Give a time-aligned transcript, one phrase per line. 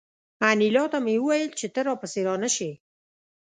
[0.49, 2.71] انیلا ته مې وویل چې ته را پسې را نشې